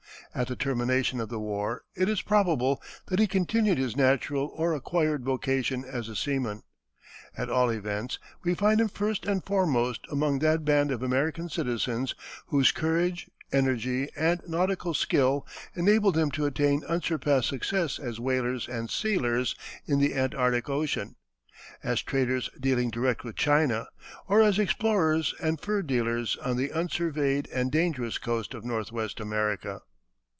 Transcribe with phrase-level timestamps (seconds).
[0.33, 4.71] At the termination of the war it is probable that he continued his natural or
[4.73, 6.63] acquired vocation as a seaman.
[7.37, 12.15] At all events, we find him first and foremost among that band of American citizens
[12.47, 15.45] whose courage, energy, and nautical skill
[15.75, 19.53] enabled them to attain unsurpassed success as whalers and sealers
[19.85, 21.17] in the Antarctic Ocean,
[21.83, 23.89] as traders dealing direct with China,
[24.29, 29.81] or as explorers and fur dealers on the unsurveyed and dangerous coast of northwest America.